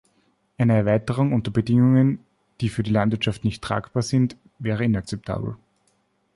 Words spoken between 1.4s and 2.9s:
Bedingungen, die für die